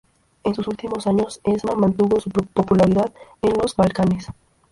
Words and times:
En 0.43 0.55
sus 0.55 0.67
últimos 0.67 1.05
años, 1.05 1.39
Esma 1.43 1.75
mantuvo 1.75 2.19
su 2.19 2.31
popularidad 2.31 3.13
en 3.43 3.53
los 3.55 3.75
Balcanes. 3.75 4.29